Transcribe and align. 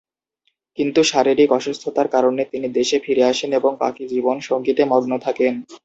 কিন্তু 0.77 0.99
শারীরিক 1.03 1.49
অসুস্থতার 1.51 2.07
কারণে 2.15 2.41
তিনি 2.51 2.67
দেশে 2.77 2.97
ফিরে 3.05 3.23
আসেন 3.31 3.51
এবং 3.59 3.71
বাকি 3.83 4.03
জীবন 4.13 4.37
সঙ্গীতে 4.49 4.83
মগ্ন 4.91 5.11
থাকেন। 5.25 5.53